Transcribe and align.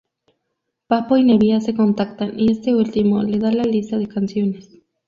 Pappo 0.87 1.15
y 1.15 1.23
Nebbia 1.23 1.61
se 1.61 1.75
contactan 1.75 2.33
y 2.35 2.51
este 2.51 2.73
último 2.73 3.21
le 3.21 3.37
da 3.37 3.51
la 3.51 3.61
lista 3.65 3.99
de 3.99 4.07
canciones. 4.07 4.67